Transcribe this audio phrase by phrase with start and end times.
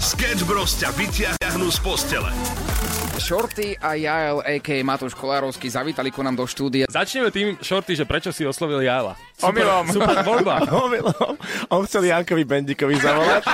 [0.00, 2.32] Sketch Bros ťa vyťahnu z postele.
[3.20, 4.80] Shorty a Jael, a.k.a.
[4.80, 6.88] Matúš Kolárovský, zavítali ku nám do štúdia.
[6.88, 9.20] Začneme tým, Shorty, že prečo si oslovil Jala.
[9.44, 9.92] Omylom.
[9.92, 10.64] Super voľba.
[10.88, 11.36] Omylom.
[11.76, 13.44] On chcel Jankovi Bendikovi zavolať.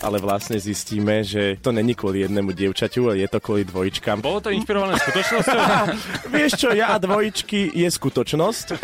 [0.00, 4.24] Ale vlastne zistíme, že to není kvôli jednému dievčaťu, ale je to kvôli dvojičkám.
[4.24, 5.60] Bolo to inšpirované skutočnosťou?
[6.40, 8.80] Vieš čo, ja a dvojičky je skutočnosť.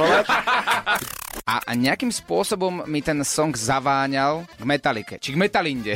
[1.46, 5.94] A, a nejakým spôsobom mi ten song zaváňal k Metalike, či k Metalinde.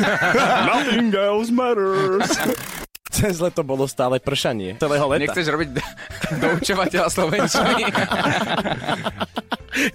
[0.70, 2.30] Nothing else matters.
[3.16, 4.78] Cez leto bolo stále pršanie.
[4.78, 5.26] Celého leta.
[5.26, 5.90] Nechceš robiť do-
[6.42, 7.82] doučovateľa slovenčiny?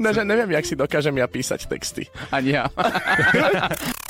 [0.01, 2.03] No, že neviem, jak si dokážem ja písať texty.
[2.33, 2.67] Ani ja.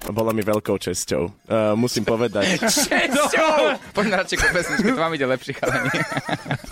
[0.10, 1.24] Bolo mi veľkou česťou.
[1.46, 2.58] Uh, musím povedať.
[2.58, 3.78] Česťou!
[3.94, 5.92] Poďme radšej ku pesničke, to vám ide lepšie, chalani.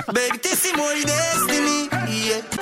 [0.10, 1.78] Baby, ty si môj destiny,
[2.12, 2.59] yeah.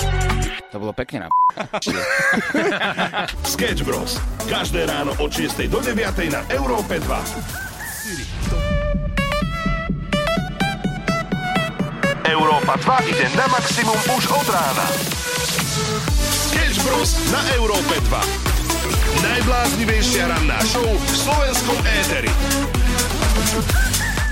[0.67, 1.27] To bolo pekne na
[3.55, 4.20] Sketch Bros.
[4.52, 5.95] Každé ráno od 6 do 9
[6.27, 7.08] na Európe 2.
[12.28, 14.88] Európa 2 ide na maximum už od rána.
[16.52, 17.16] Sketch Bros.
[17.31, 19.23] na Európe 2.
[19.23, 22.28] Najbláznivejšia ranná show v slovenskom éteri.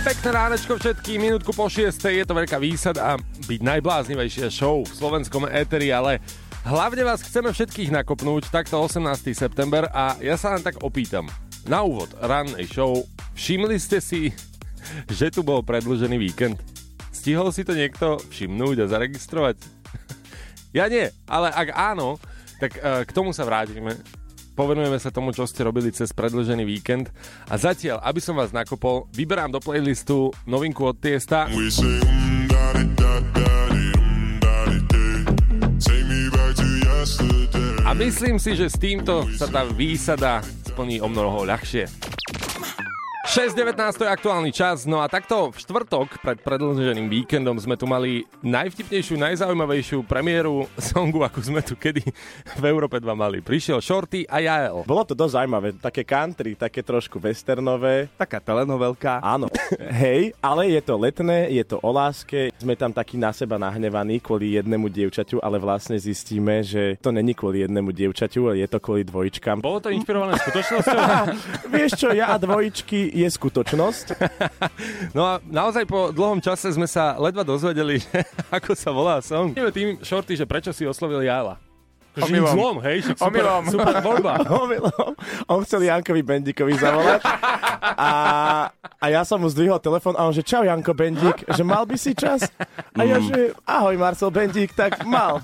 [0.06, 1.98] Pekné ránečko všetkým, minútku po 6.
[1.98, 3.18] Je to veľká výsada
[3.50, 6.22] byť najbláznivejšia show v slovenskom éteri, ale
[6.62, 9.02] hlavne vás chceme všetkých nakopnúť takto 18.
[9.34, 11.26] september a ja sa len tak opýtam.
[11.66, 13.02] Na úvod rannej show
[13.34, 14.30] všimli ste si,
[15.18, 16.62] že tu bol predlžený víkend?
[17.10, 19.58] Stihol si to niekto všimnúť a zaregistrovať?
[20.70, 22.22] Ja nie, ale ak áno,
[22.62, 23.96] tak e, k tomu sa vrátime.
[24.56, 27.12] Povenujeme sa tomu, čo ste robili cez predlžený víkend.
[27.52, 31.52] A zatiaľ, aby som vás nakopol, vyberám do playlistu novinku od Tiesta.
[37.84, 40.40] A myslím si, že s týmto sa tá výsada
[40.72, 41.92] splní o mnoho ľahšie.
[43.36, 48.24] 6.19 je aktuálny čas, no a takto v štvrtok pred predĺženým víkendom sme tu mali
[48.40, 52.00] najvtipnejšiu, najzaujímavejšiu premiéru songu, akú sme tu kedy
[52.56, 53.44] v Európe 2 mali.
[53.44, 54.88] Prišiel Shorty a Jael.
[54.88, 55.76] Bolo to dosť zaujímavé.
[55.76, 58.08] Také country, také trošku westernové.
[58.16, 59.20] Taká telenovelka.
[59.20, 59.52] Áno.
[59.84, 62.56] Hej, ale je to letné, je to o láske.
[62.56, 67.36] Sme tam takí na seba nahnevaní kvôli jednému dievčaťu, ale vlastne zistíme, že to není
[67.36, 69.60] kvôli jednému dievčaťu, ale je to kvôli dvojičkám.
[69.60, 71.04] Bolo to inšpirované skutočnosťou?
[71.76, 74.06] Vieš čo, ja a dvojičky je skutočnosť.
[75.16, 79.56] No a naozaj po dlhom čase sme sa ledva dozvedeli, že ako sa volá song.
[79.56, 81.56] Ideme tým, Shorty, že prečo si oslovil Jala.
[82.16, 82.56] Omylom.
[82.56, 83.04] zlom, hej?
[83.12, 83.64] Super, Omylom.
[83.72, 84.34] super voľba.
[84.64, 85.12] Omylom.
[85.52, 87.22] On chcel Jankovi Bendikovi zavolať
[87.94, 88.12] a,
[88.98, 91.96] a ja som mu zdvihol telefon a on že čau Janko Bendik, že mal by
[92.00, 92.50] si čas?
[92.98, 95.40] A ja že ahoj Marcel Bendik, tak mal.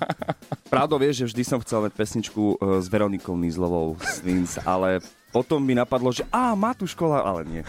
[0.67, 5.03] Pravdou vieš, že vždy som chcel mať pesničku e, s Veronikou Nizlovou z Vince, ale
[5.31, 7.63] potom mi napadlo, že á, má tu škola, ale nie.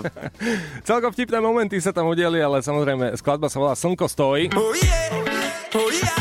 [0.88, 4.50] Celkom vtipné momenty sa tam udiali, ale samozrejme skladba sa volá Slnko stoj.
[4.56, 6.16] Oh yeah, oh yeah.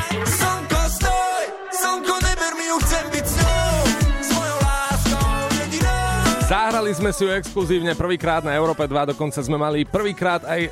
[6.46, 10.69] Zahrali sme si ju exkluzívne prvýkrát na Európe 2, dokonca sme mali prvýkrát aj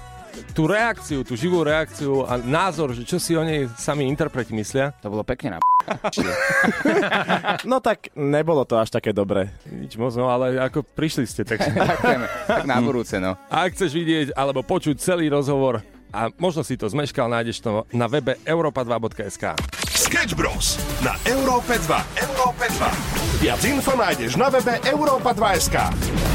[0.53, 4.93] tú reakciu, tú živú reakciu a názor, že čo si o nej sami interpreti myslia.
[5.01, 5.59] To bolo pekne na
[7.71, 9.51] No tak nebolo to až také dobré.
[9.67, 11.59] Nič moc, no, ale ako prišli ste, tak...
[12.43, 13.35] Tak na budúce, no.
[13.49, 15.81] A ak chceš vidieť alebo počuť celý rozhovor
[16.13, 19.57] a možno si to zmeškal, nájdeš to na webe europa2.sk.
[19.89, 20.77] Sketch Bros.
[21.01, 21.89] na Európe 2.
[22.21, 23.41] Európe 2.
[23.41, 26.32] Viac info nájdeš na webe Europa2.sk.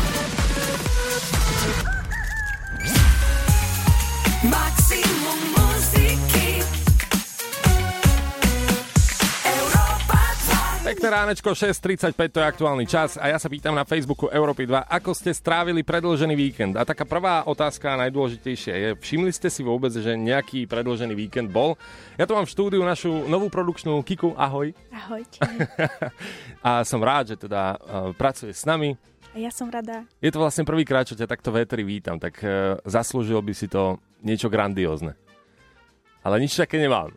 [10.98, 14.82] Pekné ránečko, 6.35, to je aktuálny čas a ja sa pýtam na Facebooku Európy 2,
[14.82, 16.74] ako ste strávili predlžený víkend.
[16.74, 21.78] A taká prvá otázka, najdôležitejšia je, všimli ste si vôbec, že nejaký predlžený víkend bol?
[22.18, 24.74] Ja tu mám v štúdiu našu novú produkčnú Kiku, ahoj.
[24.90, 25.38] Ahojte.
[26.66, 28.98] A som rád, že teda uh, pracuje s nami.
[29.30, 30.02] A ja som rada.
[30.18, 34.02] Je to vlastne prvýkrát, čo ťa takto véteri vítam, tak uh, zaslúžil by si to
[34.26, 35.27] niečo grandiózne.
[36.28, 37.08] Ale nič také nemám.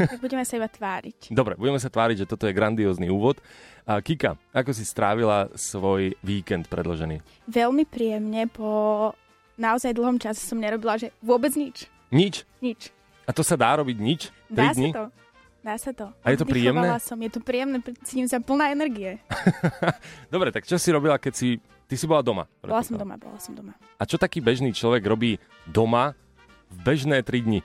[0.00, 1.36] Tak budeme sa iba tváriť.
[1.36, 3.44] Dobre, budeme sa tváriť, že toto je grandiózny úvod.
[3.84, 7.20] A Kika, ako si strávila svoj víkend predložený?
[7.44, 9.12] Veľmi príjemne, po
[9.60, 11.92] naozaj dlhom čase som nerobila, že vôbec nič.
[12.08, 12.48] Nič.
[12.64, 12.88] Nič.
[13.28, 14.32] A to sa dá robiť nič?
[14.48, 14.90] Dá Tri dní?
[14.90, 15.04] sa to.
[15.60, 16.06] Dá sa to.
[16.24, 16.88] A je to príjemné?
[17.04, 19.20] Som, je to príjemné, cítim sa plná energie.
[20.32, 21.60] Dobre, tak čo si robila, keď si...
[21.84, 22.48] Ty si bola doma.
[22.64, 23.76] Bola som doma, bola som doma.
[24.00, 25.36] A čo taký bežný človek robí
[25.68, 26.16] doma
[26.72, 27.60] v bežné tri dni?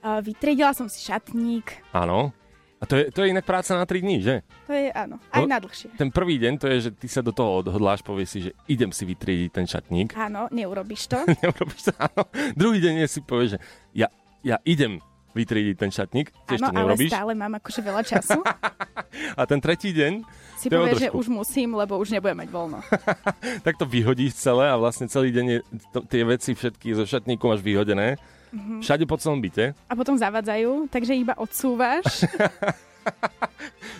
[0.00, 2.32] Vytriedila som si šatník, Áno.
[2.80, 4.40] A to je, to je inak práca na 3 dní, že?
[4.64, 5.52] To je áno, aj No.
[5.52, 5.92] na dlhšie.
[6.00, 8.88] Ten prvý deň to je, že ty sa do toho odhodláš, povieš si, že idem
[8.88, 10.16] si vytriediť ten šatník.
[10.16, 11.20] Áno, neurobiš to.
[11.44, 12.24] Neurobiš to, áno.
[12.56, 13.58] Druhý deň si povieš, že
[13.92, 14.08] ja,
[14.40, 14.96] ja idem
[15.36, 18.40] vytriediť ten šatník, Áno, ale stále mám akože veľa času.
[19.40, 20.24] A ten tretí deň,
[20.56, 22.80] Si povieš, že už musím, lebo už nebudem mať voľno.
[23.66, 25.58] tak to vyhodíš celé a vlastne celý deň je
[25.92, 28.16] to, tie veci všetky zo šatníku máš vyhodené.
[28.50, 28.82] Mhm.
[28.82, 29.72] Všade po celom byte.
[29.86, 32.26] A potom zavadzajú, takže iba odsúvaš.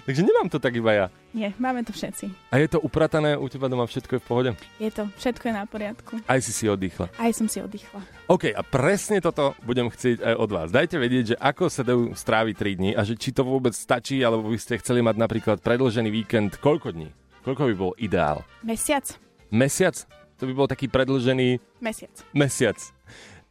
[0.05, 1.07] Takže nemám to tak iba ja.
[1.31, 2.53] Nie, máme to všetci.
[2.53, 4.51] A je to upratané, u teba doma všetko je v pohode?
[4.83, 6.13] Je to, všetko je na poriadku.
[6.27, 7.09] Aj si si oddychla.
[7.17, 8.03] Aj som si oddychla.
[8.27, 10.69] OK, a presne toto budem chcieť aj od vás.
[10.75, 14.21] Dajte vedieť, že ako sa dajú stráviť 3 dní a že či to vôbec stačí,
[14.21, 17.09] alebo by ste chceli mať napríklad predlžený víkend koľko dní?
[17.47, 18.43] Koľko by bol ideál?
[18.67, 19.07] Mesiac?
[19.49, 19.97] Mesiac?
[20.41, 22.13] To by bol taký predlžený Mesiac.
[22.33, 22.77] mesiac.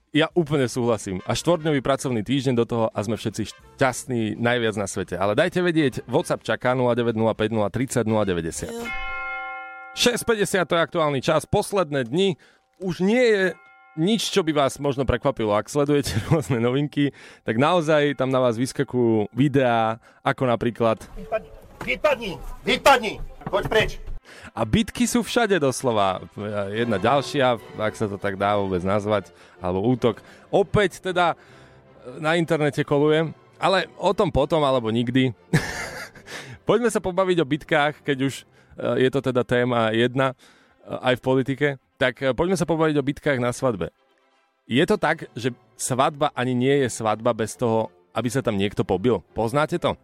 [0.10, 1.22] Ja úplne súhlasím.
[1.30, 5.14] A štvorňový pracovný týždeň do toho a sme všetci šťastní najviac na svete.
[5.14, 8.74] Ale dajte vedieť, WhatsApp čaká 0905 030 090.
[9.94, 12.42] 6.50 to je aktuálny čas, posledné dni.
[12.82, 13.44] Už nie je
[14.02, 15.54] nič, čo by vás možno prekvapilo.
[15.54, 17.14] Ak sledujete rôzne novinky,
[17.46, 21.06] tak naozaj tam na vás vyskakujú videá, ako napríklad
[21.80, 22.36] Vypadni,
[22.68, 23.14] vypadni,
[23.48, 23.92] poď preč.
[24.52, 26.24] A bitky sú všade doslova.
[26.74, 29.32] Jedna ďalšia, ak sa to tak dá vôbec nazvať,
[29.62, 30.20] alebo útok.
[30.50, 31.38] Opäť teda
[32.18, 33.30] na internete koluje,
[33.60, 35.36] ale o tom potom, alebo nikdy.
[36.70, 41.20] Poďme sa pobaviť o bitkách, keď už eh, je to teda téma jedna, eh, aj
[41.20, 41.68] v politike.
[42.00, 43.92] Tak poďme sa pobaviť o bitkách na svadbe.
[44.64, 48.88] Je to tak, že svadba ani nie je svadba bez toho, aby sa tam niekto
[48.88, 49.20] pobil.
[49.36, 50.00] Poznáte to?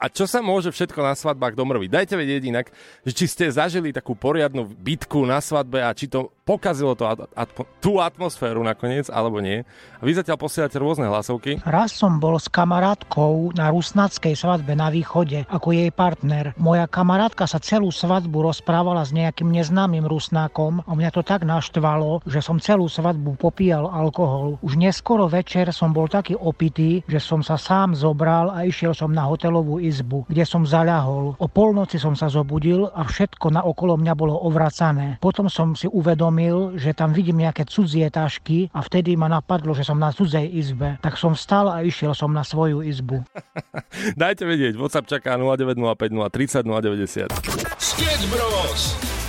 [0.00, 1.92] A, čo sa môže všetko na svadbách domrviť?
[1.92, 2.72] Dajte vedieť inak,
[3.04, 7.30] že či ste zažili takú poriadnu bitku na svadbe a či to pokazilo to at-
[7.38, 9.62] atmo- tú atmosféru nakoniec, alebo nie.
[9.62, 11.62] A vy zatiaľ posielate rôzne hlasovky.
[11.62, 16.50] Raz som bol s kamarátkou na rusnackej svadbe na východe ako jej partner.
[16.58, 22.26] Moja kamarátka sa celú svadbu rozprávala s nejakým neznámym rusnákom a mňa to tak naštvalo,
[22.26, 24.58] že som celú svadbu popíjal alkohol.
[24.66, 29.12] Už neskoro večer som bol taký opitý, že som sa sám zobral a išiel som
[29.12, 31.36] na hotelovú izbu, kde som zaľahol.
[31.36, 35.20] O polnoci som sa zobudil a všetko na okolo mňa bolo ovracané.
[35.20, 36.39] Potom som si uvedomil,
[36.80, 40.96] že tam vidím nejaké cudzie tašky a vtedy ma napadlo, že som na cudzej izbe.
[41.04, 43.20] Tak som vstal a išiel som na svoju izbu.
[44.22, 47.28] Dajte vedieť, WhatsApp čaká 0905 030 090.
[47.76, 49.19] Sketch Bros.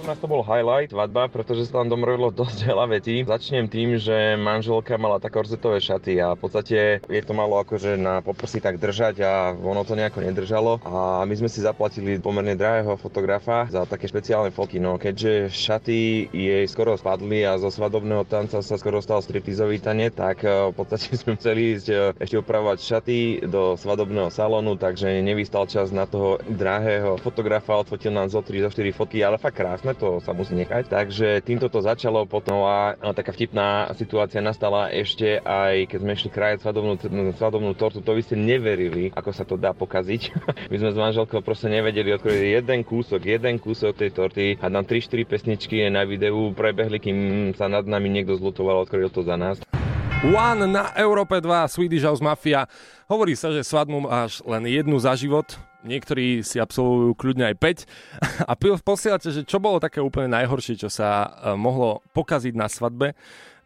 [0.00, 3.20] U nás to bol highlight, svadba, pretože sa tam domrvilo dosť veľa vecí.
[3.20, 8.00] Začnem tým, že manželka mala také korzetové šaty a v podstate je to malo akože
[8.00, 10.80] na poprsi tak držať a ono to nejako nedržalo.
[10.88, 14.80] A my sme si zaplatili pomerne drahého fotografa za také špeciálne fotky.
[14.80, 20.16] No keďže šaty jej skoro spadli a zo svadobného tanca sa skoro stal striptizový tanec,
[20.16, 25.20] tak eh, v podstate sme chceli ísť eh, ešte upravovať šaty do svadobného salónu, takže
[25.20, 29.60] nevystal čas na toho drahého fotografa, odfotil nám zo 3, zo 4 fotky, ale fakt
[29.60, 30.90] krásne, to sa musí nechať.
[30.90, 36.12] Takže týmto to začalo potom a a taká vtipná situácia nastala ešte aj keď sme
[36.16, 36.94] išli krajať svadobnú,
[37.36, 40.22] svadobnú tortu, to vy ste neverili, ako sa to dá pokaziť.
[40.70, 44.86] My sme s manželkou proste nevedeli odkryť jeden kúsok, jeden kúsok tej torty a nám
[44.86, 47.18] 3-4 pesničky na videu prebehli, kým
[47.56, 49.60] sa nad nami niekto zlutoval, odkryl to za nás.
[50.20, 52.68] One na Európe 2, Swedish House Mafia.
[53.08, 57.86] Hovorí sa, že svadbu máš len jednu za život, niektorí si absolvujú kľudne aj 5.
[58.50, 63.16] A posielate, že čo bolo také úplne najhoršie, čo sa e, mohlo pokaziť na svadbe.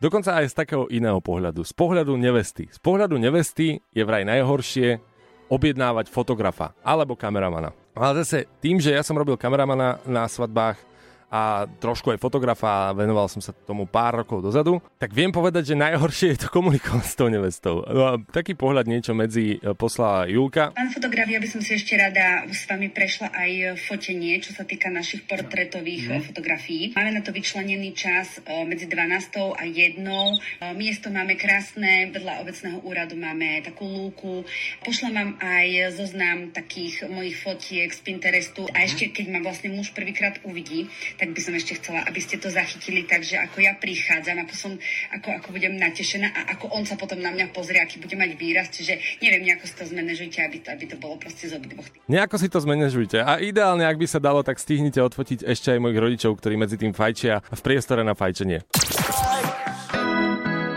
[0.02, 1.64] Dokonca aj z takého iného pohľadu.
[1.64, 2.68] Z pohľadu nevesty.
[2.68, 5.00] Z pohľadu nevesty je vraj najhoršie
[5.48, 7.72] objednávať fotografa alebo kameramana.
[7.94, 10.93] Ale zase tým, že ja som robil kameramana na svadbách
[11.30, 15.74] a trošku aj fotografa a venoval som sa tomu pár rokov dozadu, tak viem povedať,
[15.74, 17.84] že najhoršie je to komunikovať s tou nevestou.
[17.84, 20.72] No a taký pohľad niečo medzi e, poslala Julka.
[20.72, 23.50] Pán fotograf, ja by som si ešte rada s vami prešla aj
[23.84, 26.14] fotenie, čo sa týka našich portrétových Mhm.
[26.14, 26.24] mm.
[26.26, 26.82] fotografií.
[26.94, 29.54] Máme na to vyčlenený čas e, medzi 12.
[29.54, 30.00] a 1.
[30.00, 30.34] E,
[30.74, 34.42] Miesto máme krásne, vedľa obecného úradu máme takú lúku.
[34.82, 38.66] Pošlem vám aj zoznam takých mojich fotiek z Pinterestu.
[38.70, 42.36] A ešte, keď ma vlastne muž prvýkrát uvidí, tak by som ešte chcela, aby ste
[42.36, 44.72] to zachytili, takže ako ja prichádzam, ako som,
[45.14, 48.30] ako, ako budem natešená a ako on sa potom na mňa pozrie, aký bude mať
[48.36, 51.86] výraz, čiže neviem, nejako si to zmanéžujte, aby to, aby to bolo proste z obidvoch.
[52.10, 53.22] Nejako si to zmanéžujte.
[53.22, 56.76] A ideálne, ak by sa dalo, tak stihnite odfotiť ešte aj mojich rodičov, ktorí medzi
[56.76, 58.66] tým fajčia v priestore na fajčenie.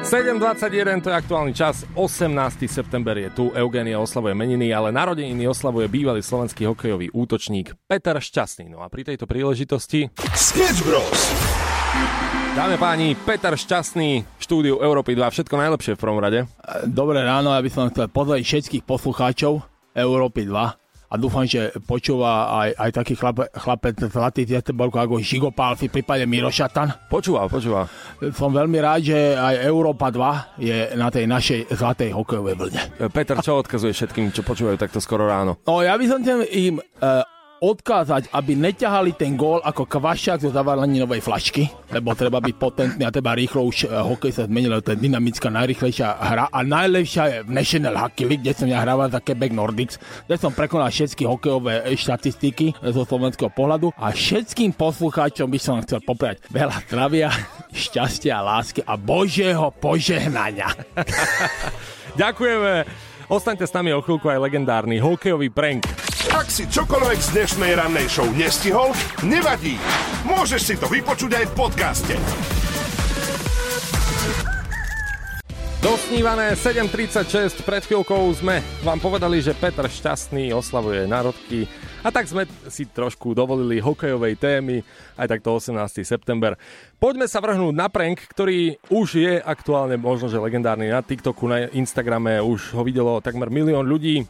[0.07, 2.31] 7.21, to je aktuálny čas, 18.
[2.71, 8.71] september je tu, Eugénia oslavuje meniny, ale narodeniny oslavuje bývalý slovenský hokejový útočník Peter Šťastný.
[8.71, 10.07] No a pri tejto príležitosti...
[10.31, 11.11] Sketch Bros.
[12.55, 16.47] Dáme páni, Peter Šťastný, štúdiu Európy 2, všetko najlepšie v prvom rade.
[16.87, 19.59] Dobré ráno, ja by som chcel pozdraviť všetkých poslucháčov
[19.91, 25.79] Európy 2 a dúfam, že počúva aj, aj taký chlape, chlapec Zlatý Tieteborko ako Žigopál,
[25.79, 27.07] v prípade Miro Šatan.
[27.07, 27.87] Počúva, počúva.
[28.35, 32.81] Som veľmi rád, že aj Európa 2 je na tej našej zlatej hokejovej vlne.
[33.15, 35.63] Peter, čo odkazuje všetkým, čo počúvajú takto skoro ráno?
[35.63, 36.19] No ja by som
[36.51, 37.23] im uh,
[37.59, 43.13] odkázať, aby neťahali ten gól ako kvašák zo zavaleninovej flašky, lebo treba byť potentný a
[43.13, 47.37] treba rýchlo už eh, hokej sa zmenil, to je dynamická, najrychlejšia hra a najlepšia je
[47.45, 49.95] v National Hockey League, kde som ja hrával za Quebec Nordics,
[50.29, 55.81] kde som prekonal všetky hokejové eh, štatistiky zo slovenského pohľadu a všetkým poslucháčom by som
[55.81, 57.29] chcel popriať veľa zdravia,
[57.73, 60.69] šťastia, lásky a Božieho požehnania.
[62.21, 62.85] Ďakujeme.
[63.27, 66.16] Ostaňte s nami o chvíľku aj legendárny hokejový prank.
[66.35, 68.91] Ak si čokoľvek z dnešnej rannej show nestihol,
[69.23, 69.79] nevadí.
[70.27, 72.15] Môžeš si to vypočuť aj v podcaste.
[75.79, 81.63] Dosnívané 7.36, pred chvíľkou sme vám povedali, že Petr Šťastný oslavuje národky
[82.03, 84.83] a tak sme si trošku dovolili hokejovej témy,
[85.15, 86.03] aj takto 18.
[86.03, 86.59] september.
[86.99, 91.71] Poďme sa vrhnúť na prank, ktorý už je aktuálne možno, že legendárny na TikToku, na
[91.71, 94.27] Instagrame, už ho videlo takmer milión ľudí.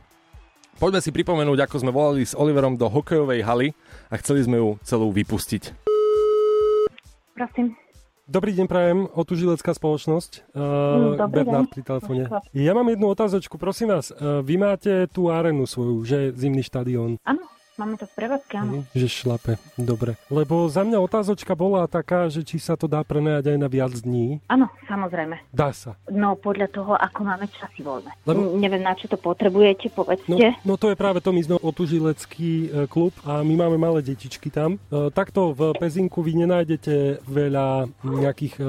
[0.78, 3.74] Poďme si pripomenúť, ako sme volali s Oliverom do hokejovej haly
[4.14, 5.74] a chceli sme ju celú vypustiť.
[7.34, 7.74] Prosím.
[8.30, 10.54] Dobrý deň, prajem, otužilecká spoločnosť.
[10.54, 11.74] Uh, Dobrý Bernard deň.
[11.74, 12.24] pri telefóne.
[12.54, 14.14] Ja mám jednu otázočku, prosím vás.
[14.14, 17.18] Uh, vy máte tú arenu svoju, že zimný štadión.
[17.26, 17.42] Áno,
[17.78, 18.72] máme to v prevádzke, áno.
[18.92, 20.18] Že šlape, dobre.
[20.28, 23.94] Lebo za mňa otázočka bola taká, že či sa to dá prenajať aj na viac
[23.94, 24.42] dní.
[24.50, 25.38] Áno, samozrejme.
[25.54, 25.94] Dá sa.
[26.10, 28.12] No podľa toho, ako máme časy voľné.
[28.26, 28.58] Lebo-.
[28.58, 30.48] Neviem, na čo to potrebujete, No, povedzte.
[30.66, 34.50] no to je práve to, my sme otužilecký e, klub a my máme malé detičky
[34.50, 34.76] tam.
[34.90, 38.66] E, takto v Pezinku vy nenájdete veľa nejakých e,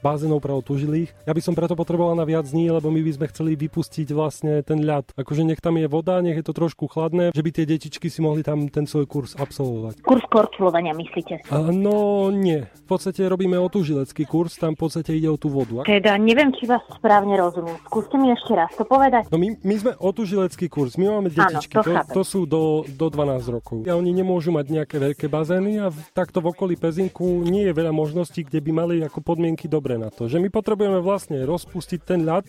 [0.00, 1.26] bazénov pre otužilých.
[1.26, 4.62] Ja by som preto potreboval na viac dní, lebo my by sme chceli vypustiť vlastne
[4.62, 5.10] ten ľad.
[5.18, 8.22] Akože nech tam je voda, nech je to trošku chladné, že by tie detičky si
[8.22, 10.02] mohli tam ten svoj kurz absolvovať.
[10.02, 11.46] Kurs korčulovania, myslíte?
[11.50, 12.66] A, no nie.
[12.84, 15.84] V podstate robíme otužilecký kurz, tam v podstate ide o tú vodu.
[15.84, 17.76] Teda neviem, či vás správne rozumiem.
[17.88, 19.28] Skúste mi ešte raz to povedať.
[19.32, 22.14] No my, my sme otužilecký kurz, my máme Áno, detičky, to to, chápem.
[22.14, 23.76] to sú do, do 12 rokov.
[23.88, 27.72] A oni nemôžu mať nejaké veľké bazény a v, takto v okolí Pezinku nie je
[27.72, 30.28] veľa možností, kde by mali ako podmienky dobre na to.
[30.28, 32.44] Že my potrebujeme vlastne rozpustiť ten ľad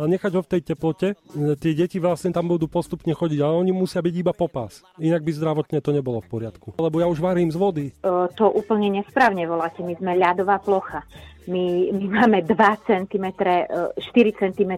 [0.00, 1.08] a nechať ho v tej teplote.
[1.60, 4.80] Tie deti vlastne tam budú postupne chodiť, ale oni musia byť iba popás.
[4.96, 6.74] Inak by zdravotne to nebolo v poriadku.
[6.80, 7.86] Lebo ja už varím z vody.
[7.92, 9.84] E, to úplne nesprávne voláte.
[9.84, 11.04] My sme ľadová plocha.
[11.46, 12.54] My, my máme 2
[12.86, 13.66] cm, e,
[13.98, 14.72] 4 cm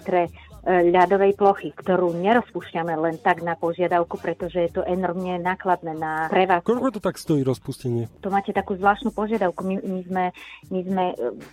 [0.64, 6.64] ľadovej plochy, ktorú nerozpúšťame len tak na požiadavku, pretože je to enormne nákladné na prevádzku.
[6.64, 8.08] Koľko to tak stojí rozpustenie?
[8.24, 9.60] To máte takú zvláštnu požiadavku.
[9.60, 10.24] My, my sme,
[10.72, 11.04] my sme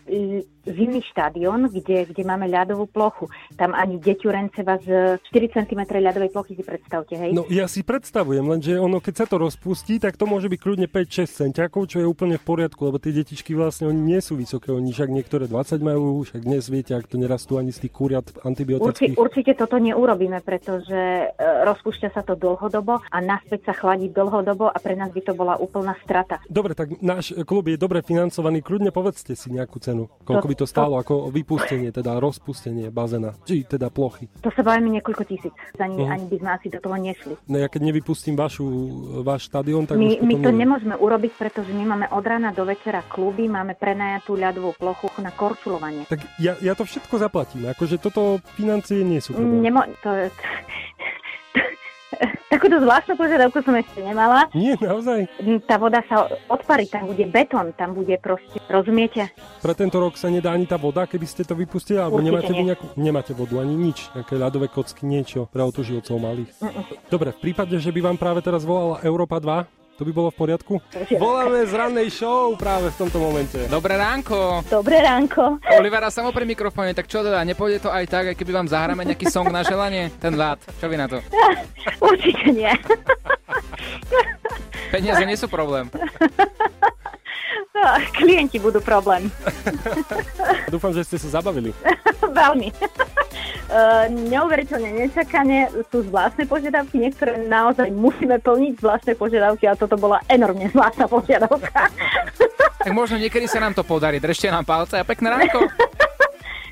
[0.08, 3.28] e, zimný štadión, kde, kde máme ľadovú plochu.
[3.60, 7.36] Tam ani deťurence vás e, 4 cm ľadovej plochy si predstavte, hej?
[7.36, 10.88] No ja si predstavujem, lenže ono, keď sa to rozpustí, tak to môže byť kľudne
[10.88, 14.72] 5-6 centiakov, čo je úplne v poriadku, lebo tie detičky vlastne oni nie sú vysoké,
[14.72, 18.22] oni však niektoré 20 majú, však dnes viete, ak to nerastú ani z tých kuriat
[18.46, 19.18] antibiotických.
[19.18, 20.94] určite toto neurobíme, pretože
[21.26, 21.34] e,
[21.66, 25.58] rozpúšťa sa to dlhodobo a naspäť sa chladí dlhodobo a pre nás by to bola
[25.58, 26.38] úplná strata.
[26.46, 30.06] Dobre, tak náš klub je dobre financovaný, kľudne povedzte si nejakú cenu.
[30.22, 34.30] Koľko To- by to stálo ako vypustenie, teda rozpustenie bazéna, či teda plochy.
[34.40, 35.50] To sa bavíme niekoľko tisíc.
[35.76, 36.12] Ani, Mhm.
[36.12, 37.34] ani by sme asi do toho nešli.
[37.48, 38.70] No ja keď nevypustím vašu,
[39.22, 40.62] váš štadión, tak My, my to neviem.
[40.62, 45.32] nemôžeme urobiť, pretože my máme od rána do večera kluby, máme prenajatú ľadovú plochu na
[45.32, 46.04] korčulovanie.
[46.08, 49.64] Tak ja, ja to všetko zaplatím, akože toto financie nie sú problém.
[49.64, 50.10] Nemo, to,
[52.52, 54.46] takúto zvláštnu požiadavku som ešte nemala.
[54.52, 55.26] Nie, naozaj.
[55.66, 59.32] Tá voda sa odparí, tam bude betón, tam bude proste, rozumiete?
[59.64, 62.54] Pre tento rok sa nedá ani tá voda, keby ste to vypustili, alebo Určite nemáte,
[62.54, 62.68] nie.
[62.68, 66.52] nejakú, nemáte vodu ani nič, nejaké ľadové kocky, niečo pre otužilcov malých.
[66.60, 66.84] Mm-mm.
[67.08, 70.38] Dobre, v prípade, že by vám práve teraz volala Európa 2, to by bolo v
[70.42, 70.74] poriadku?
[71.22, 73.70] Voláme z rannej show práve v tomto momente.
[73.70, 74.66] Dobré ránko.
[74.66, 75.62] Dobré ránko.
[75.78, 79.06] Olivera samo pri mikrofóne, tak čo teda, nepôjde to aj tak, aj keby vám zahráme
[79.06, 80.10] nejaký song na želanie?
[80.18, 81.22] Ten ľad, čo vy na to?
[82.10, 82.74] Určite nie.
[84.90, 85.86] Peniaze nie sú problém.
[87.72, 89.30] No, klienti budú problém.
[90.66, 91.78] Dúfam, že ste sa zabavili.
[92.42, 92.74] Veľmi.
[93.72, 100.20] Uh, neuveriteľne nečakane sú zvláštne požiadavky, niektoré naozaj musíme plniť zvláštne požiadavky a toto bola
[100.28, 101.88] enormne zvláštna požiadavka.
[102.84, 104.20] Tak možno niekedy sa nám to podarí.
[104.20, 105.72] Držte nám palce a pekné ránko.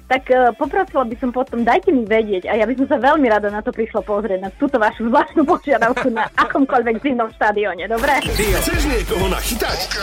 [0.10, 3.30] tak uh, poprosila by som potom, dajte mi vedieť a ja by som sa veľmi
[3.30, 8.18] rada na to prišla pozrieť, na túto vašu zvláštnu požiadavku na akomkoľvek zimnom štadióne, dobre?
[8.26, 9.94] Chceš niekoho nachytať?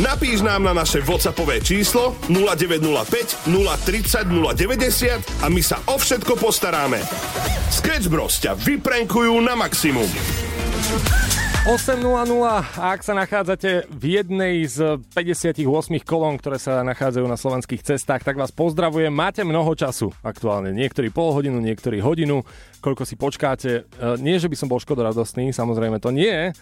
[0.00, 7.04] Napíš nám na naše WhatsAppové číslo 0905 030 090 a my sa o všetko postaráme.
[7.68, 10.08] Sketch Bros ťa vyprenkujú na maximum.
[11.66, 11.98] 8.00
[12.78, 15.66] a ak sa nachádzate v jednej z 58
[16.06, 19.10] kolón, ktoré sa nachádzajú na slovenských cestách, tak vás pozdravujem.
[19.10, 20.70] Máte mnoho času aktuálne.
[20.70, 22.46] Niektorí pol hodinu, niektorí hodinu.
[22.78, 23.82] Koľko si počkáte.
[23.82, 26.54] E, Nie, že by som bol škodoradostný, samozrejme to nie.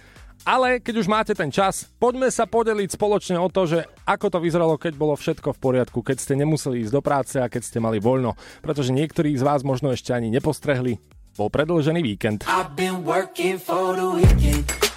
[0.49, 4.39] Ale keď už máte ten čas, poďme sa podeliť spoločne o to, že ako to
[4.41, 7.77] vyzeralo, keď bolo všetko v poriadku, keď ste nemuseli ísť do práce a keď ste
[7.77, 8.41] mali voľno.
[8.65, 10.97] Pretože niektorí z vás možno ešte ani nepostrehli,
[11.37, 12.49] bol predlžený víkend.
[12.49, 14.94] I've been working for the weekend.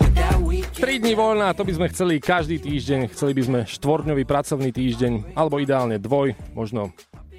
[0.77, 5.33] 3 dní voľna, to by sme chceli každý týždeň, chceli by sme štvordňový pracovný týždeň,
[5.33, 6.93] alebo ideálne dvoj, možno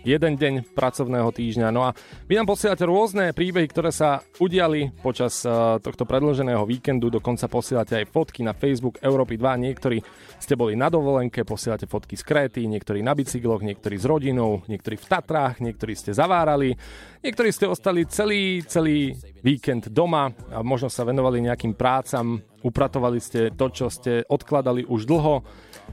[0.08, 1.68] jeden deň pracovného týždňa.
[1.68, 1.92] No a
[2.24, 8.00] vy nám posielate rôzne príbehy, ktoré sa udiali počas uh, tohto predloženého víkendu, dokonca posielate
[8.00, 10.00] aj fotky na Facebook Európy 2, niektorí
[10.40, 14.96] ste boli na dovolenke, posielate fotky z Kréty, niektorí na bicykloch, niektorí s rodinou, niektorí
[14.96, 16.72] v Tatrách, niektorí ste zavárali,
[17.20, 19.12] niektorí ste ostali celý, celý
[19.44, 25.04] víkend doma a možno sa venovali nejakým prácam, upratovali ste to, čo ste odkladali už
[25.04, 25.44] dlho.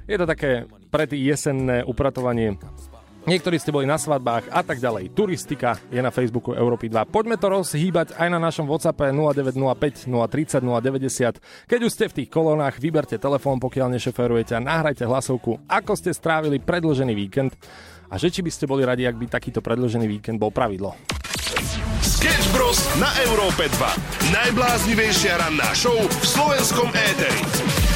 [0.06, 2.56] Je to také predjesenné upratovanie
[3.26, 5.10] Niektorí ste boli na svadbách a tak ďalej.
[5.18, 7.10] Turistika je na Facebooku Európy 2.
[7.10, 11.42] Poďme to rozhýbať aj na našom WhatsAppe 0905 030 090.
[11.66, 16.14] Keď už ste v tých kolónach, vyberte telefón, pokiaľ nešoferujete a nahrajte hlasovku, ako ste
[16.14, 17.58] strávili predlžený víkend
[18.14, 20.94] a že či by ste boli radi, ak by takýto predlžený víkend bol pravidlo.
[22.06, 22.78] Sketch Bros.
[23.02, 24.38] na Európe 2.
[24.38, 27.95] Najbláznivejšia ranná show v slovenskom éteri.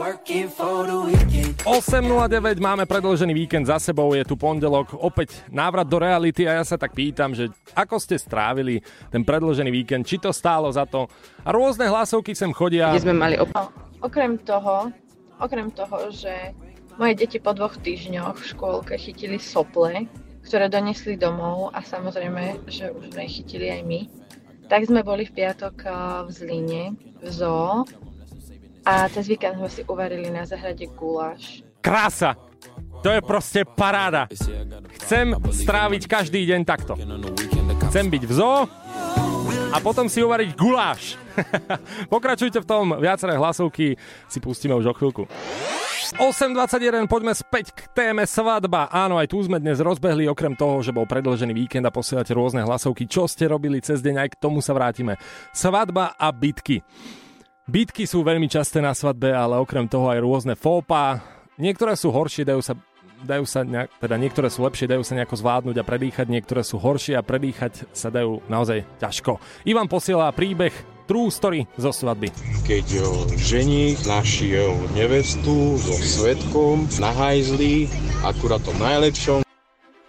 [0.00, 6.64] 8.09 máme predložený víkend za sebou, je tu pondelok, opäť návrat do reality a ja
[6.64, 8.80] sa tak pýtam, že ako ste strávili
[9.12, 11.04] ten predložený víkend, či to stálo za to.
[11.44, 12.96] A rôzne hlasovky sem chodia.
[12.96, 13.52] Kde sme mali op-
[14.00, 14.88] okrem toho,
[15.36, 16.56] okrem toho, že
[16.96, 20.08] moje deti po dvoch týždňoch v škôlke chytili sople,
[20.48, 24.08] ktoré donesli domov a samozrejme, že už sme chytili aj my,
[24.64, 25.92] tak sme boli v piatok eh,
[26.24, 27.84] v Zlíne, v zoo
[28.84, 31.64] a cez víkend sme si uvarili na zahrade guláš.
[31.80, 32.36] Krása!
[33.00, 34.28] To je proste paráda.
[35.00, 36.92] Chcem stráviť každý deň takto.
[37.88, 38.68] Chcem byť v zoo
[39.72, 41.16] a potom si uvariť guláš.
[42.12, 43.96] Pokračujte v tom, viaceré hlasovky
[44.28, 45.24] si pustíme už o chvíľku.
[46.10, 48.90] 8.21, poďme späť k téme svadba.
[48.90, 52.66] Áno, aj tu sme dnes rozbehli, okrem toho, že bol predlžený víkend a posielate rôzne
[52.66, 53.06] hlasovky.
[53.06, 55.16] Čo ste robili cez deň, aj k tomu sa vrátime.
[55.54, 56.82] Svadba a bitky.
[57.70, 61.22] Bitky sú veľmi časté na svadbe, ale okrem toho aj rôzne fópa.
[61.54, 62.74] Niektoré sú horšie, dajú sa
[63.22, 66.82] dajú sa nejak, teda niektoré sú lepšie, dajú sa nejako zvládnuť a predýchať, niektoré sú
[66.82, 69.38] horšie a predýchať sa dajú naozaj ťažko.
[69.70, 70.72] Ivan posiela príbeh
[71.06, 72.34] True Story zo svadby.
[72.66, 77.86] keď o, ženích našiel nevestu so svetkom na hajzli,
[78.26, 79.46] akurát to najlepšom.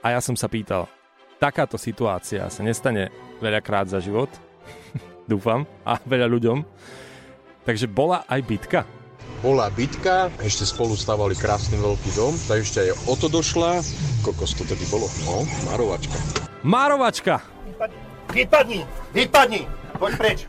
[0.01, 0.89] A ja som sa pýtal,
[1.37, 4.31] takáto situácia sa nestane veľakrát za život,
[5.29, 6.57] dúfam, a veľa ľuďom.
[7.61, 8.79] Takže bola aj bitka.
[9.41, 13.81] Bola bitka, ešte spolu stavali krásny veľký dom, tak ešte aj o to došla.
[14.21, 15.09] Kokos to tedy bolo?
[15.25, 16.17] No, Marovačka.
[16.61, 17.41] Márovačka!
[18.29, 18.85] Vypadni!
[19.17, 19.65] Vypadni!
[19.97, 20.39] Poď preč!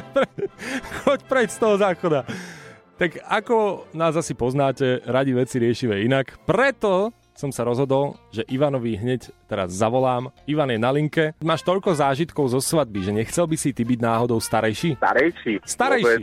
[1.04, 2.24] Choď preč z toho záchoda.
[2.96, 6.40] Tak ako nás asi poznáte, radi veci riešime inak.
[6.48, 10.32] Preto som sa rozhodol, že Ivanovi hneď teraz zavolám.
[10.48, 11.36] Ivan je na linke.
[11.44, 14.98] Máš toľko zážitkov zo svadby, že nechcel by si ty byť náhodou starejší?
[14.98, 15.54] Starejší.
[15.62, 16.22] Starejší.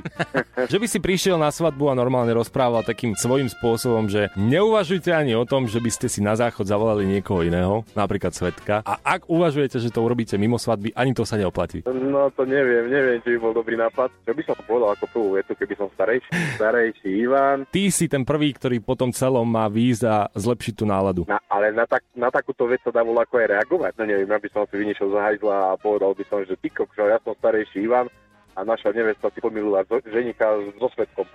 [0.73, 5.38] že by si prišiel na svadbu a normálne rozprával takým svojím spôsobom, že neuvažujte ani
[5.38, 8.82] o tom, že by ste si na záchod zavolali niekoho iného, napríklad svetka.
[8.84, 11.86] A ak uvažujete, že to urobíte mimo svadby, ani to sa neoplatí.
[11.88, 14.10] No to neviem, neviem, či by bol dobrý nápad.
[14.26, 16.30] Čo by som povedal ako prvú vetu, keby som starejší?
[16.58, 17.69] Starejší Ivan.
[17.69, 21.03] Ty si ten prvý, ktorý potom celom má výjsť a zlepšiť tú náladu.
[21.28, 23.92] Na, ale na, tak, na takúto vec sa dá voľa ako aj reagovať.
[24.00, 26.72] No neviem, ja by som si vynišiel za hajzla a povedal by som, že ty
[26.72, 28.08] kokšo, ja som starejší Ivan
[28.54, 30.46] a naša nevesta si pomýlila zo, ženika
[30.78, 31.26] so svetkom.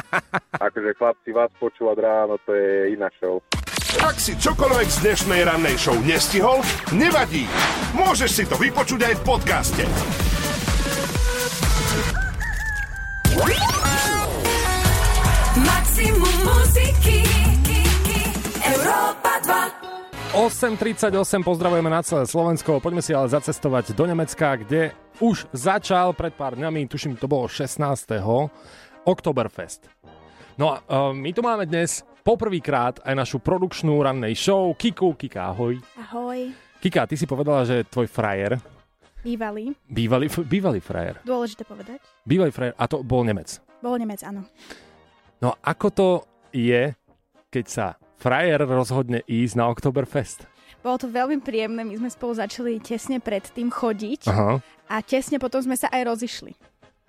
[0.66, 3.38] akože chlapci vás počúvať ráno, to je iná show.
[4.02, 6.58] Ak si čokoľvek z dnešnej rannej show nestihol,
[6.90, 7.46] nevadí.
[7.94, 9.84] Môžeš si to vypočuť aj v podcaste.
[15.54, 17.43] Maximum muziky.
[18.84, 20.36] Európa 2.
[20.36, 21.08] 8.38
[21.40, 22.84] pozdravujeme na celé Slovensko.
[22.84, 24.92] Poďme si ale zacestovať do Nemecka, kde
[25.24, 27.80] už začal pred pár dňami, tuším, to bolo 16.
[29.02, 29.88] Oktoberfest.
[30.60, 35.16] No a uh, my tu máme dnes poprvýkrát aj našu produkčnú rannej show Kiku.
[35.16, 35.80] Kika, ahoj.
[35.96, 36.52] Ahoj.
[36.76, 38.60] Kika, ty si povedala, že tvoj frajer,
[39.24, 39.72] Bývalý.
[39.88, 42.04] bývalý, bývalý frajer, Dôležité povedať.
[42.28, 43.48] bývalý frajer, a to bol Nemec.
[43.80, 44.44] Bol Nemec, áno.
[45.40, 46.08] No ako to
[46.52, 46.92] je,
[47.48, 47.86] keď sa
[48.24, 50.48] frajer rozhodne ísť na Oktoberfest?
[50.80, 54.60] Bolo to veľmi príjemné, my sme spolu začali tesne pred tým chodiť Aha.
[54.88, 56.52] a tesne potom sme sa aj rozišli.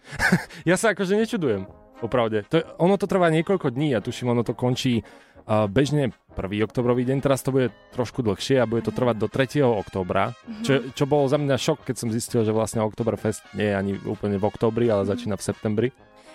[0.70, 1.66] Ja sa akože nečudujem,
[1.98, 2.44] popravde.
[2.52, 6.40] To, je- ono to trvá niekoľko dní a tuším, ono to končí uh, bežne 1.
[6.62, 9.60] oktobrový deň, teraz to bude trošku dlhšie a bude to trvať do 3.
[9.66, 13.76] oktobra, čo, čo bolo za mňa šok, keď som zistil, že vlastne Oktoberfest nie je
[13.76, 15.90] ani úplne v oktobri, ale začína v septembri.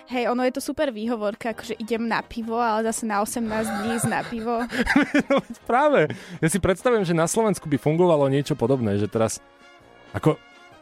[0.09, 3.87] Hej, ono je to super výhovorka, akože idem na pivo, ale zase na 18 dní
[3.99, 4.65] ísť na pivo.
[5.69, 6.09] Práve.
[6.41, 9.37] Ja si predstavujem, že na Slovensku by fungovalo niečo podobné, že teraz
[10.11, 10.35] ako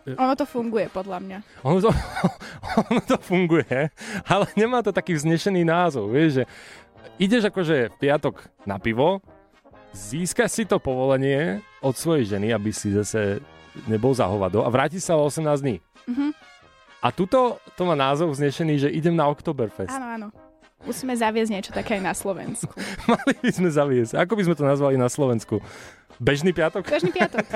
[0.09, 1.37] Ono to funguje, podľa mňa.
[1.61, 1.91] Ono to,
[2.89, 3.93] ono to funguje,
[4.25, 6.43] ale nemá to taký vznešený názov, vieš, že
[7.21, 9.21] ideš akože v piatok na pivo,
[9.93, 13.43] získaš si to povolenie od svojej ženy, aby si zase
[13.85, 15.77] nebol za hovado a vrátiš sa o 18 dní.
[16.09, 16.48] Mhm.
[16.99, 19.91] A tuto to má názov vznešený, že idem na Oktoberfest.
[19.91, 20.27] Áno, áno.
[20.83, 22.71] Musíme zaviesť niečo také aj na Slovensku.
[23.11, 24.19] Mali by sme zaviesť.
[24.19, 25.59] Ako by sme to nazvali na Slovensku?
[26.19, 26.83] Bežný piatok?
[26.87, 27.47] Každý piatok.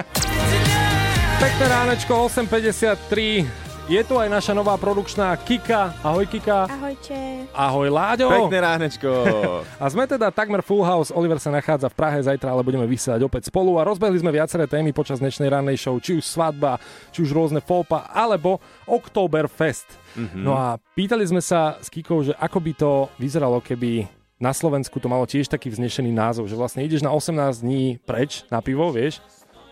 [1.39, 3.62] Pekné ránečko, 8.53.
[3.83, 5.91] Je tu aj naša nová produkčná Kika.
[5.99, 6.71] Ahoj Kika.
[6.71, 7.43] Ahojte.
[7.51, 8.31] Ahoj Láďo.
[8.31, 9.11] Pekné ránečko.
[9.83, 11.11] A sme teda takmer full house.
[11.11, 14.71] Oliver sa nachádza v Prahe zajtra, ale budeme vysielať opäť spolu a rozbehli sme viaceré
[14.71, 16.79] témy počas dnešnej rannej show, či už svadba,
[17.11, 19.99] či už rôzne fópa, alebo Oktoberfest.
[20.15, 20.39] Mhm.
[20.47, 24.07] No a pýtali sme sa s Kikou, že ako by to vyzeralo, keby
[24.39, 28.47] na Slovensku to malo tiež taký vznešený názov, že vlastne ideš na 18 dní preč
[28.47, 29.19] na pivo, vieš,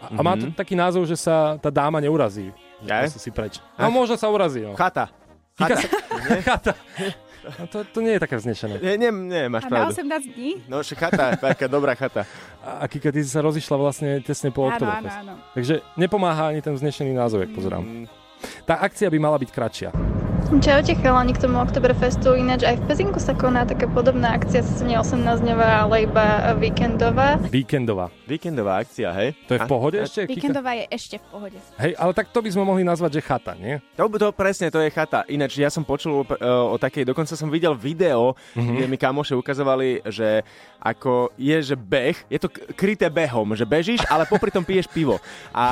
[0.02, 0.54] a, a má to Mhm.
[0.54, 2.50] taký názov, že sa tá dáma neurazí.
[2.80, 3.00] Že Ja?
[3.04, 3.54] proste si preč.
[3.76, 4.62] No možno sa urazí.
[4.62, 4.74] No.
[4.74, 5.14] Chata.
[5.54, 5.78] Chata.
[5.78, 5.88] sa...
[6.50, 6.74] Chata.
[7.42, 8.78] No to, to nie je také vznešené.
[8.78, 9.94] Nie, nie, nie, máš A na pravdu.
[9.98, 10.52] 18 dní?
[10.66, 12.22] No, však chata, taká dobrá chata.
[12.62, 15.18] A Kika, ty si sa rozišla vlastne tesne po Áno, Oktoberfest.
[15.20, 15.44] áno, áno.
[15.52, 17.82] Takže nepomáha ani ten vznešený názov, jak pozerám.
[17.82, 18.06] Mm.
[18.64, 19.90] Tá akcia by mala byť kratšia.
[20.52, 24.82] Čaute chalani k tomu Oktoberfestu, ináč aj v Pezinku sa koná taká podobná akcia, sice
[24.84, 27.38] nie 18-dňová, ale iba víkendová.
[27.40, 28.10] Víkendová.
[28.32, 29.36] Víkendová akcia, hej?
[29.46, 30.24] To je v A- pohode ešte?
[30.24, 30.32] Kika?
[30.34, 31.58] Víkendová je ešte v pohode.
[31.76, 33.84] Hej, ale tak to by sme mohli nazvať, že chata, nie?
[33.94, 35.28] To, to presne, to je chata.
[35.28, 36.26] Ináč ja som počul uh,
[36.66, 38.56] o takej, dokonca som videl video, Mhm.
[38.56, 38.74] mm-hmm.
[38.74, 40.42] kde mi kamoše ukazovali, že
[40.78, 44.88] ako je, že beh, je to k- kryté behom, že bežíš, ale popri tom piješ
[44.88, 45.20] pivo.
[45.52, 45.66] A,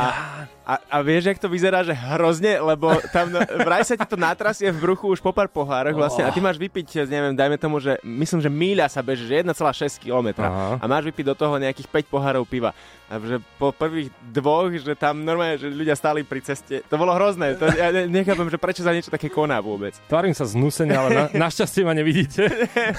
[0.64, 4.14] a, a vieš, jak to vyzerá, že hrozne, lebo tam no, vraj sa ti to
[4.16, 7.78] natrasie v bruchu už po pár pohároch vlastne a ty máš vypiť, neviem, dajme tomu,
[7.78, 9.56] že myslím, že míľa sa beží, že 1,6
[10.00, 10.78] km Aha.
[10.78, 12.74] a máš vypiť do toho nejakých 5 pohárov piva.
[13.10, 16.86] A že po prvých dvoch, že tam normálne, že ľudia stáli pri ceste.
[16.86, 17.58] To bolo hrozné.
[17.58, 19.98] To, ja ne- nechápem, že prečo sa niečo také koná vôbec.
[20.06, 22.46] Tvarím sa znúsene, ale na, našťastie ma nevidíte.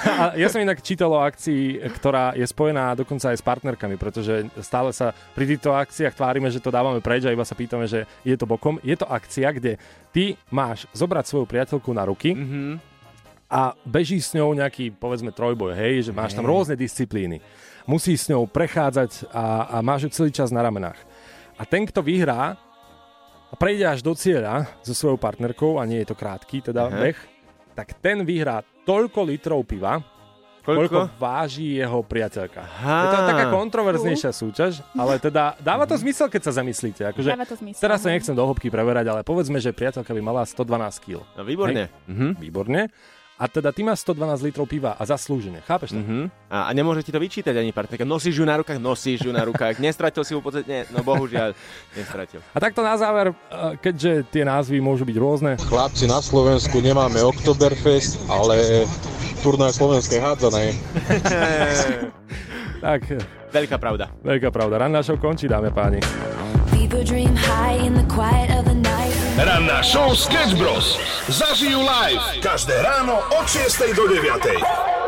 [0.03, 4.51] A ja som inak čítal o akcii, ktorá je spojená dokonca aj s partnerkami, pretože
[4.63, 8.03] stále sa pri týchto akciách tvárime, že to dávame preč a iba sa pýtame, že
[8.27, 8.83] je to bokom.
[8.83, 9.79] Je to akcia, kde
[10.11, 12.73] ty máš zobrať svoju priateľku na ruky mm-hmm.
[13.47, 17.39] a beží s ňou nejaký, povedzme, trojboj, hej, že máš tam rôzne disciplíny.
[17.85, 20.99] Musíš s ňou prechádzať a, a máš ju celý čas na ramenách.
[21.57, 22.57] A ten, kto vyhrá
[23.51, 26.97] a prejde až do cieľa so svojou partnerkou, a nie je to krátky, teda Aha.
[26.97, 27.19] beh,
[27.75, 29.99] tak ten vyhrá toľko litrov piva,
[30.61, 30.77] Koľko?
[30.77, 32.61] koľko váži jeho priateľka.
[32.63, 32.97] Aha.
[33.01, 37.03] Je to taká kontroverznejšia súťaž, ale teda dáva to zmysel, keď sa zamyslíte.
[37.11, 40.21] Akože, Dáva to zmysel, teraz sa nechcem do hĺbky preberať, ale povedzme, že priateľka by
[40.21, 41.25] mala 112 kg.
[41.35, 41.89] No výborne.
[42.07, 42.39] Mhm.
[42.39, 42.93] Výborne.
[43.41, 46.01] A teda ty máš 112 litrov piva a zaslúžene, chápeš to?
[46.05, 46.29] Mhm.
[46.53, 48.05] A, a nemôže ti to vyčítať ani partnerka.
[48.05, 49.81] Nosíš ju na rukách, nosíš ju na rukách.
[49.85, 51.57] Nestratil si ju v podstate, no bohužiaľ,
[51.97, 52.45] nestratil.
[52.53, 55.57] A takto na záver, eh, keďže tie názvy môžu byť rôzne.
[55.57, 58.85] Chlapci, na Slovensku nemáme Oktoberfest, ale
[59.41, 60.69] turnaj slovenskej hádzanej.
[62.81, 63.21] Tak, eh,
[63.53, 64.09] Veľká pravda.
[64.25, 64.81] veľká pravda.
[64.81, 66.01] Ranná show končí, dáme páni.
[66.73, 68.60] People dream high in the quiet of the night.
[69.41, 71.01] Ranná show Sketch Bros.
[71.25, 74.37] Zažijú live každé ráno od 6 do 9.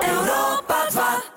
[0.01, 1.32] Europa 2.